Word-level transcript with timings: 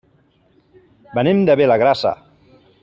Venim 1.19 1.45
de 1.51 1.59
Vilagrassa. 1.61 2.19